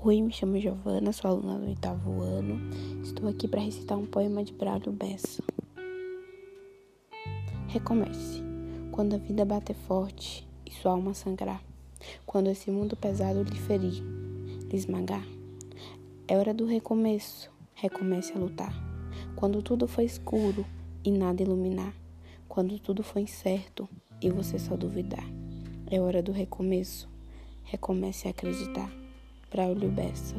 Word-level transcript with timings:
Oi, 0.00 0.22
me 0.22 0.32
chamo 0.32 0.60
Giovana, 0.60 1.12
sou 1.12 1.28
aluna 1.28 1.58
do 1.58 1.66
oitavo 1.66 2.22
ano. 2.22 2.60
Estou 3.02 3.28
aqui 3.28 3.48
para 3.48 3.60
recitar 3.60 3.98
um 3.98 4.06
poema 4.06 4.44
de 4.44 4.52
Braulio 4.52 4.92
Bessa. 4.92 5.42
Recomece. 7.66 8.40
Quando 8.92 9.14
a 9.14 9.18
vida 9.18 9.44
bater 9.44 9.74
forte 9.74 10.46
e 10.64 10.70
sua 10.70 10.92
alma 10.92 11.14
sangrar, 11.14 11.60
quando 12.24 12.48
esse 12.48 12.70
mundo 12.70 12.96
pesado 12.96 13.42
lhe 13.42 13.58
ferir, 13.58 14.00
lhe 14.70 14.76
esmagar, 14.76 15.26
é 16.28 16.36
hora 16.36 16.54
do 16.54 16.64
recomeço. 16.64 17.50
Recomece 17.74 18.32
a 18.34 18.38
lutar. 18.38 18.72
Quando 19.34 19.62
tudo 19.62 19.88
foi 19.88 20.04
escuro 20.04 20.64
e 21.04 21.10
nada 21.10 21.42
iluminar, 21.42 21.92
quando 22.48 22.78
tudo 22.78 23.02
foi 23.02 23.22
incerto 23.22 23.88
e 24.22 24.30
você 24.30 24.60
só 24.60 24.76
duvidar, 24.76 25.28
é 25.90 26.00
hora 26.00 26.22
do 26.22 26.30
recomeço. 26.30 27.08
Recomece 27.64 28.28
a 28.28 28.30
acreditar. 28.30 29.07
Braulio 29.50 29.88
Bessa 29.88 30.34